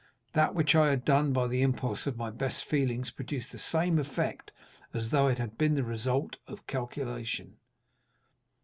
[0.33, 3.99] That which I had done by the impulse of my best feelings produced the same
[3.99, 4.51] effect
[4.95, 7.57] as though it had been the result of calculation.